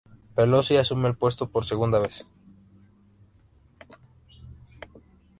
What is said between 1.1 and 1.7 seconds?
puesto por